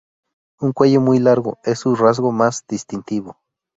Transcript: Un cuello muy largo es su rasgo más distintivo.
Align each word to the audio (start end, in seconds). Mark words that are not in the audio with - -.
Un 0.59 0.71
cuello 0.73 0.99
muy 0.99 1.19
largo 1.19 1.59
es 1.63 1.77
su 1.77 1.95
rasgo 1.95 2.31
más 2.31 2.65
distintivo. 2.67 3.37